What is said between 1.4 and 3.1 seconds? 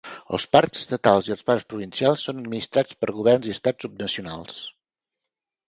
parcs provincials són administrats